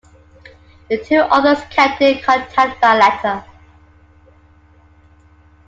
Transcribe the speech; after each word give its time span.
The 0.89 0.97
two 0.97 1.19
authors 1.19 1.63
kept 1.69 2.01
in 2.01 2.23
contact 2.23 2.81
by 2.81 2.97
letter. 2.97 3.43